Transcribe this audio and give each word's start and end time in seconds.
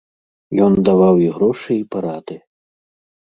Ён 0.67 0.71
даваў 0.87 1.15
і 1.25 1.27
грошы 1.35 1.71
і 1.81 1.85
парады. 1.97 2.37